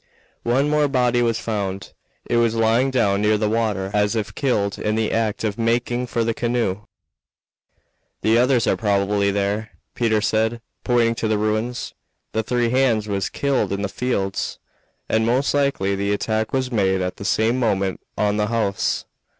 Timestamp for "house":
18.47-19.05